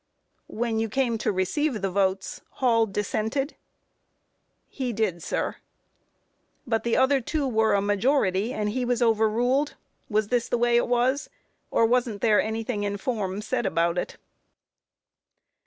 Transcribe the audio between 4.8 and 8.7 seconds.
did, sir. Q. But the other two were a majority, and